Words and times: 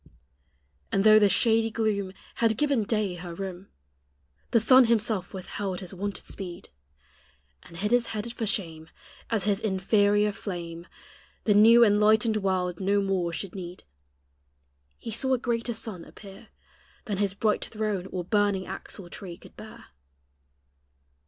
And 0.91 1.03
though 1.03 1.19
the 1.19 1.29
shady 1.29 1.69
gloom 1.69 2.13
Had 2.37 2.57
given 2.57 2.85
day 2.85 3.13
her 3.13 3.35
room, 3.35 3.67
The 4.49 4.59
sun 4.59 4.85
himself 4.85 5.31
withheld 5.31 5.79
his 5.79 5.93
wonted 5.93 6.25
speed, 6.25 6.69
And 7.61 7.77
hid 7.77 7.91
his 7.91 8.07
head 8.07 8.33
for 8.33 8.47
shame, 8.47 8.89
As 9.29 9.43
his 9.43 9.59
inferior 9.59 10.31
flame 10.31 10.87
The 11.43 11.53
new 11.53 11.83
enlightened 11.83 12.37
world 12.37 12.79
no 12.79 12.99
more 12.99 13.31
should 13.31 13.53
need; 13.53 13.83
He 14.97 15.11
saw 15.11 15.35
a 15.35 15.37
greater 15.37 15.75
sun 15.75 16.03
appear 16.03 16.47
Than 17.05 17.17
his 17.17 17.35
bright 17.35 17.65
throne 17.65 18.07
or 18.07 18.23
burning 18.23 18.65
axle 18.65 19.07
tree 19.07 19.37
could 19.37 19.55
bear. 19.55 19.85